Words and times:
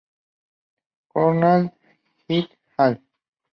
Conrad 1.13 1.71
"et 2.27 2.49
al. 2.77 3.03